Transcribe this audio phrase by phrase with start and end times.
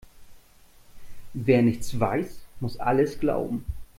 [1.35, 3.65] Wer nichts weiß, muss alles glauben.